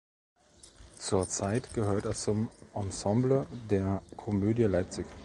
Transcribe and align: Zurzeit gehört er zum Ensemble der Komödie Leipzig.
Zurzeit 0.97 1.75
gehört 1.75 2.05
er 2.05 2.15
zum 2.15 2.49
Ensemble 2.73 3.45
der 3.69 4.01
Komödie 4.17 4.63
Leipzig. 4.63 5.05